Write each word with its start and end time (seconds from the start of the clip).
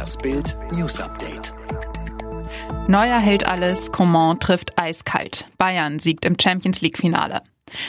Das 0.00 0.16
Bild 0.16 0.56
News 0.72 0.98
Update. 0.98 1.52
Neuer 2.88 3.18
hält 3.18 3.46
alles, 3.46 3.92
Coman 3.92 4.40
trifft 4.40 4.78
eiskalt. 4.78 5.44
Bayern 5.58 5.98
siegt 5.98 6.24
im 6.24 6.36
Champions 6.40 6.80
League 6.80 6.96
Finale. 6.96 7.42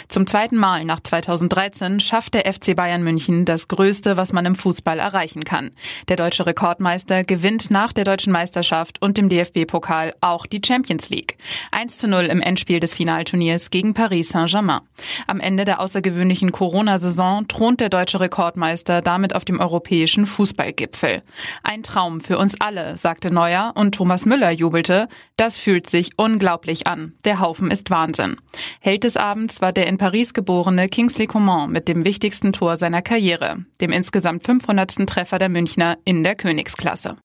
Zum 0.08 0.28
zweiten 0.28 0.58
Mal 0.58 0.86
nach 0.86 1.00
2013 1.00 2.00
schafft 2.00 2.34
der 2.34 2.52
FC 2.52 2.76
Bayern 2.76 3.04
München 3.04 3.46
das 3.46 3.68
Größte, 3.68 4.18
was 4.18 4.34
man 4.34 4.46
im 4.46 4.56
Fußball 4.56 5.00
erreichen 5.00 5.44
kann. 5.44 5.72
Der 6.08 6.16
deutsche 6.16 6.46
Rekordmeister 6.46 7.24
gewinnt 7.24 7.72
nach 7.72 7.94
der 7.94 8.04
deutschen 8.04 8.34
Meisterschaft 8.34 9.02
und 9.02 9.18
dem 9.18 9.30
DFB-Pokal 9.30 10.14
auch 10.22 10.46
die 10.46 10.62
Champions 10.66 11.10
League. 11.10 11.38
1 11.72 11.98
zu 11.98 12.08
0 12.08 12.26
im 12.26 12.42
Endspiel 12.42 12.80
des 12.80 12.94
Finalturniers 12.94 13.70
gegen 13.70 13.94
Paris 13.94 14.30
Saint-Germain. 14.30 14.82
Am 15.28 15.40
Ende 15.40 15.66
der 15.66 15.80
außergewöhnlichen 15.80 16.52
Corona-Saison 16.52 17.48
thront 17.48 17.80
der 17.82 17.90
deutsche 17.90 18.20
Rekordmeister 18.20 19.02
damit 19.02 19.36
auf 19.36 19.46
dem 19.46 19.60
europäischen 19.60 20.26
Fußballgipfel. 20.26 21.22
Ein 21.64 21.84
Traum 21.84 22.22
für 22.22 22.38
uns 22.38 22.60
alle, 22.60 22.98
sagte 22.98 23.32
Neuer 23.32 23.74
und 23.76 23.96
Thomas 23.96 24.26
Müller 24.26 24.52
jubelte. 24.52 25.08
Das 25.38 25.58
fühlt 25.58 25.90
sich 25.90 26.12
unglaublich 26.18 26.88
an. 26.88 27.14
Der 27.26 27.40
Haufen 27.40 27.72
ist 27.72 27.90
Wahnsinn. 27.90 28.38
Held 28.80 29.04
des 29.04 29.18
Abends 29.18 29.62
war 29.62 29.71
der 29.72 29.88
in 29.88 29.98
Paris 29.98 30.34
geborene 30.34 30.88
Kingsley 30.90 31.28
Coman 31.28 31.72
mit 31.72 31.88
dem 31.88 32.06
wichtigsten 32.06 32.54
Tor 32.54 32.78
seiner 32.78 33.02
Karriere, 33.02 33.66
dem 33.80 33.92
insgesamt 33.92 34.44
500. 34.44 35.08
Treffer 35.08 35.38
der 35.38 35.50
Münchner 35.50 35.98
in 36.06 36.24
der 36.24 36.36
Königsklasse. 36.36 37.18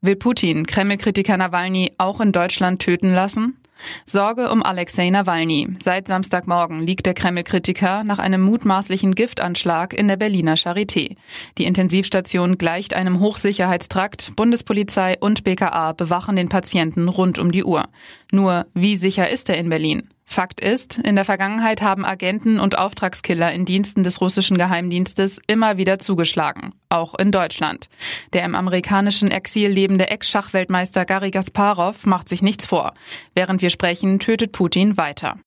Will 0.00 0.16
Putin 0.16 0.66
Kreml-Kritiker 0.66 1.36
Nawalny 1.36 1.92
auch 1.98 2.20
in 2.20 2.32
Deutschland 2.32 2.80
töten 2.82 3.12
lassen? 3.12 3.58
Sorge 4.04 4.50
um 4.50 4.62
Alexei 4.62 5.10
Nawalny. 5.10 5.76
Seit 5.80 6.06
Samstagmorgen 6.06 6.80
liegt 6.80 7.06
der 7.06 7.14
Kreml-Kritiker 7.14 8.04
nach 8.04 8.18
einem 8.18 8.42
mutmaßlichen 8.42 9.14
Giftanschlag 9.14 9.92
in 9.92 10.08
der 10.08 10.16
Berliner 10.16 10.54
Charité. 10.54 11.16
Die 11.58 11.64
Intensivstation 11.64 12.58
gleicht 12.58 12.94
einem 12.94 13.20
Hochsicherheitstrakt. 13.20 14.34
Bundespolizei 14.36 15.16
und 15.18 15.44
BKA 15.44 15.92
bewachen 15.92 16.36
den 16.36 16.48
Patienten 16.48 17.08
rund 17.08 17.38
um 17.38 17.52
die 17.52 17.64
Uhr. 17.64 17.88
Nur, 18.30 18.66
wie 18.74 18.96
sicher 18.96 19.28
ist 19.30 19.48
er 19.48 19.58
in 19.58 19.68
Berlin? 19.68 20.11
Fakt 20.24 20.60
ist, 20.60 20.98
in 20.98 21.16
der 21.16 21.24
Vergangenheit 21.24 21.82
haben 21.82 22.04
Agenten 22.04 22.58
und 22.58 22.78
Auftragskiller 22.78 23.52
in 23.52 23.64
Diensten 23.64 24.02
des 24.02 24.20
russischen 24.20 24.56
Geheimdienstes 24.56 25.40
immer 25.46 25.76
wieder 25.76 25.98
zugeschlagen, 25.98 26.72
auch 26.88 27.14
in 27.18 27.32
Deutschland. 27.32 27.88
Der 28.32 28.44
im 28.44 28.54
amerikanischen 28.54 29.30
Exil 29.30 29.70
lebende 29.70 30.08
Ex-Schachweltmeister 30.08 31.04
Garry 31.04 31.30
Gasparov 31.30 32.06
macht 32.06 32.28
sich 32.28 32.42
nichts 32.42 32.66
vor. 32.66 32.94
Während 33.34 33.62
wir 33.62 33.70
sprechen, 33.70 34.18
tötet 34.18 34.52
Putin 34.52 34.96
weiter. 34.96 35.38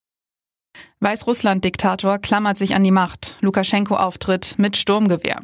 Weißrussland-Diktator 1.02 2.20
klammert 2.20 2.58
sich 2.58 2.74
an 2.74 2.84
die 2.84 2.92
Macht. 2.92 3.38
Lukaschenko 3.42 3.96
auftritt 3.96 4.56
mit 4.58 4.78
Sturmgewehr. 4.78 5.42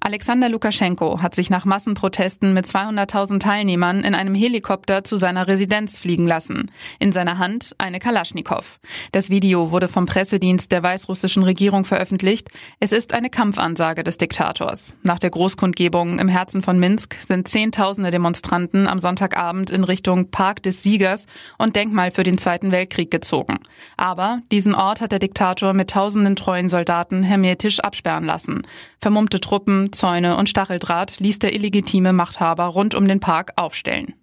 Alexander 0.00 0.48
Lukaschenko 0.48 1.22
hat 1.22 1.36
sich 1.36 1.48
nach 1.48 1.64
Massenprotesten 1.64 2.52
mit 2.52 2.66
200.000 2.66 3.38
Teilnehmern 3.38 4.02
in 4.02 4.16
einem 4.16 4.34
Helikopter 4.34 5.04
zu 5.04 5.14
seiner 5.14 5.46
Residenz 5.46 5.98
fliegen 5.98 6.26
lassen. 6.26 6.70
In 6.98 7.12
seiner 7.12 7.38
Hand 7.38 7.74
eine 7.78 8.00
Kalaschnikow. 8.00 8.80
Das 9.12 9.30
Video 9.30 9.70
wurde 9.70 9.86
vom 9.86 10.06
Pressedienst 10.06 10.72
der 10.72 10.82
weißrussischen 10.82 11.44
Regierung 11.44 11.84
veröffentlicht. 11.84 12.48
Es 12.80 12.90
ist 12.90 13.14
eine 13.14 13.30
Kampfansage 13.30 14.02
des 14.02 14.18
Diktators. 14.18 14.94
Nach 15.04 15.20
der 15.20 15.30
Großkundgebung 15.30 16.18
im 16.18 16.28
Herzen 16.28 16.62
von 16.62 16.80
Minsk 16.80 17.16
sind 17.26 17.46
Zehntausende 17.46 18.10
Demonstranten 18.10 18.88
am 18.88 18.98
Sonntagabend 18.98 19.70
in 19.70 19.84
Richtung 19.84 20.32
Park 20.32 20.64
des 20.64 20.82
Siegers 20.82 21.26
und 21.56 21.76
Denkmal 21.76 22.10
für 22.10 22.24
den 22.24 22.38
Zweiten 22.38 22.72
Weltkrieg 22.72 23.12
gezogen. 23.12 23.60
Aber 23.96 24.40
diesen 24.50 24.74
Ort 24.82 25.00
hat 25.00 25.12
der 25.12 25.20
Diktator 25.20 25.74
mit 25.74 25.90
tausenden 25.90 26.34
treuen 26.34 26.68
Soldaten 26.68 27.22
hermetisch 27.22 27.78
absperren 27.78 28.24
lassen. 28.24 28.62
Vermummte 29.00 29.38
Truppen, 29.38 29.92
Zäune 29.92 30.36
und 30.36 30.48
Stacheldraht 30.48 31.20
ließ 31.20 31.38
der 31.38 31.54
illegitime 31.54 32.12
Machthaber 32.12 32.64
rund 32.64 32.96
um 32.96 33.06
den 33.06 33.20
Park 33.20 33.52
aufstellen. 33.54 34.14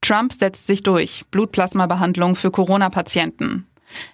Trump 0.00 0.32
setzt 0.32 0.66
sich 0.66 0.82
durch. 0.82 1.24
Blutplasmabehandlung 1.30 2.34
für 2.34 2.50
Corona-Patienten. 2.50 3.68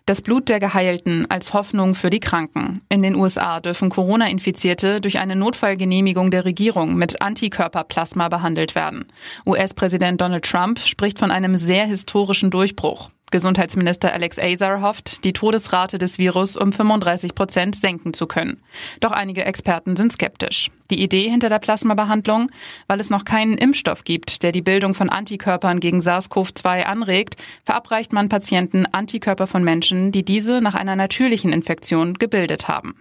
Das 0.05 0.21
Blut 0.21 0.51
der 0.51 0.61
Geheilten 0.61 1.25
als 1.31 1.55
Hoffnung 1.55 1.95
für 1.95 2.11
die 2.11 2.21
Kranken. 2.21 2.83
In 2.91 3.03
den 3.03 3.15
USA 3.15 3.61
dürfen 3.61 3.89
Corona-Infizierte 3.89 5.01
durch 5.01 5.19
eine 5.19 5.35
Notfallgenehmigung 5.37 6.31
der 6.31 6.45
Regierung 6.45 6.95
mit 6.97 7.23
Antikörperplasma 7.23 8.29
behandelt 8.29 8.75
werden. 8.75 9.07
US-Präsident 9.47 10.21
Donald 10.21 10.45
Trump 10.45 10.79
spricht 10.79 11.19
von 11.19 11.31
einem 11.31 11.57
sehr 11.57 11.87
historischen 11.87 12.51
Durchbruch. 12.51 13.09
Gesundheitsminister 13.33 14.13
Alex 14.13 14.39
Azar 14.39 14.81
hofft, 14.81 15.25
die 15.25 15.33
Todesrate 15.33 15.99
des 15.99 16.19
Virus 16.19 16.57
um 16.57 16.73
35 16.73 17.35
Prozent 17.35 17.75
senken 17.75 18.15
zu 18.15 18.27
können. 18.27 18.63
Doch 19.01 19.11
einige 19.11 19.45
Experten 19.45 19.97
sind 19.97 20.13
skeptisch. 20.13 20.71
Die 20.91 21.03
Idee 21.03 21.29
hinter 21.29 21.49
der 21.49 21.59
Plasmabehandlung, 21.59 22.51
weil 22.87 23.01
es 23.01 23.11
noch 23.11 23.25
keinen 23.25 23.59
Impfstoff 23.59 24.05
gibt, 24.05 24.45
der 24.45 24.53
die 24.53 24.63
Bildung 24.63 24.95
von 24.95 25.11
Antikörpern 25.11 25.81
gegen 25.81 26.01
SARS-CoV-2 26.01 26.85
anregt, 26.85 27.37
verabreicht 27.65 28.13
man 28.13 28.29
Patienten 28.29 28.87
Antikörper 28.87 29.49
von 29.49 29.65
Menschen, 29.65 30.13
die 30.13 30.25
diese 30.25 30.61
nach 30.61 30.75
einer 30.75 30.95
natürlichen 30.95 31.53
Infektion 31.53 32.15
gebildet 32.15 32.69
haben. 32.69 32.95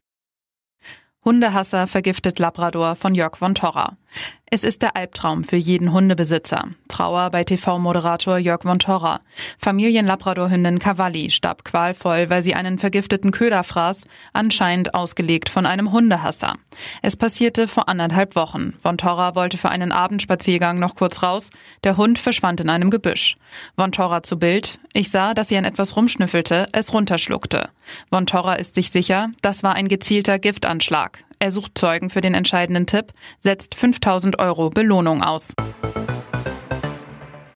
Hundehasser 1.26 1.88
vergiftet 1.88 2.38
Labrador 2.38 2.96
von 2.96 3.16
Jörg 3.16 3.36
von 3.36 3.56
Torra. 3.56 3.98
Es 4.46 4.64
ist 4.64 4.84
der 4.84 4.96
Albtraum 4.96 5.44
für 5.44 5.56
jeden 5.56 5.92
Hundebesitzer. 5.92 6.70
Trauer 6.96 7.30
bei 7.30 7.44
TV-Moderator 7.44 8.38
Jörg 8.38 8.62
von 8.62 8.80
Torra. 8.80 9.20
Familienlabradorhündin 9.58 10.80
Cavalli 10.80 11.30
starb 11.30 11.66
qualvoll, 11.66 12.30
weil 12.30 12.42
sie 12.42 12.56
einen 12.56 12.80
vergifteten 12.80 13.32
Köder 13.32 13.66
fraß, 13.66 14.08
anscheinend 14.32 14.94
ausgelegt 14.94 15.50
von 15.50 15.66
einem 15.66 15.92
Hundehasser. 15.92 16.56
Es 17.02 17.18
passierte 17.18 17.68
vor 17.68 17.90
anderthalb 17.90 18.38
Wochen. 18.38 18.72
Von 18.82 18.98
Torra 18.98 19.36
wollte 19.36 19.58
für 19.58 19.68
einen 19.68 19.92
Abendspaziergang 19.92 20.80
noch 20.80 20.96
kurz 20.96 21.22
raus. 21.22 21.50
Der 21.84 21.98
Hund 21.98 22.18
verschwand 22.18 22.62
in 22.62 22.70
einem 22.70 22.90
Gebüsch. 22.90 23.36
Von 23.76 23.92
Torra 23.92 24.24
zu 24.24 24.40
Bild. 24.40 24.80
Ich 24.94 25.12
sah, 25.12 25.34
dass 25.34 25.50
sie 25.50 25.58
an 25.58 25.66
etwas 25.66 25.98
rumschnüffelte, 25.98 26.68
es 26.72 26.94
runterschluckte. 26.94 27.72
Von 28.10 28.26
Torra 28.26 28.54
ist 28.54 28.74
sich 28.76 28.90
sicher, 28.90 29.32
das 29.42 29.64
war 29.64 29.74
ein 29.74 29.90
gezielter 29.90 30.40
Giftanschlag. 30.40 31.26
Er 31.40 31.52
sucht 31.52 31.78
Zeugen 31.78 32.10
für 32.10 32.22
den 32.22 32.34
entscheidenden 32.34 32.88
Tipp, 32.88 33.12
setzt 33.40 33.76
5000 33.76 34.40
Euro 34.40 34.70
Belohnung 34.70 35.22
aus. 35.22 35.54